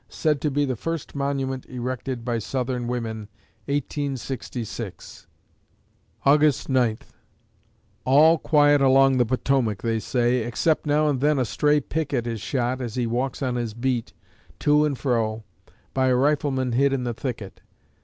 said 0.09 0.41
to 0.41 0.49
be 0.49 0.65
the 0.65 0.75
first 0.75 1.13
monument 1.13 1.63
erected 1.67 2.25
by 2.25 2.39
Southern 2.39 2.87
women, 2.87 3.29
1866_ 3.67 5.27
August 6.25 6.67
Ninth 6.69 7.13
"All 8.03 8.39
quiet 8.39 8.81
along 8.81 9.17
the 9.17 9.27
Potomac," 9.27 9.83
they 9.83 9.99
say, 9.99 10.37
"Except 10.37 10.87
now 10.87 11.07
and 11.07 11.21
then 11.21 11.37
a 11.37 11.45
stray 11.45 11.79
picket 11.79 12.25
Is 12.25 12.41
shot, 12.41 12.81
as 12.81 12.95
he 12.95 13.05
walks 13.05 13.43
on 13.43 13.57
his 13.57 13.75
beat, 13.75 14.11
to 14.57 14.85
and 14.85 14.97
fro, 14.97 15.43
By 15.93 16.07
a 16.07 16.15
rifleman 16.15 16.71
hid 16.71 16.93
in 16.93 17.03
the 17.03 17.13
thicket. 17.13 17.61